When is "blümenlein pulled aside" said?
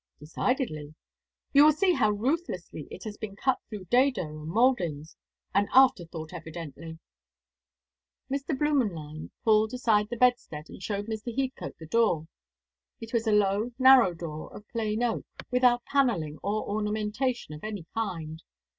8.57-10.09